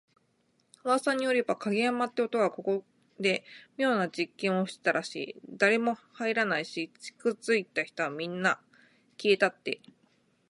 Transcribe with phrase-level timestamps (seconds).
[0.83, 2.83] 噂によれば、影山って男がここ
[3.19, 3.45] で
[3.77, 5.35] 妙な実験をしてたらしい。
[5.47, 8.59] 誰も入らないし、近づいた人はみんな…
[9.21, 9.79] 消えたって。